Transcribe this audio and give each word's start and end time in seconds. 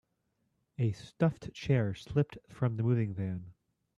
A 0.79 0.93
stuffed 0.93 1.53
chair 1.53 1.93
slipped 1.93 2.35
from 2.49 2.75
the 2.75 2.81
moving 2.81 3.13
van. 3.13 3.53